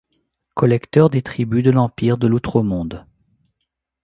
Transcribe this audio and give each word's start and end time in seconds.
Collecteur 0.55 1.11
des 1.11 1.21
tributs 1.21 1.61
de 1.61 1.69
l’empire 1.69 2.17
de 2.17 2.25
l’Outremonde. 2.25 3.05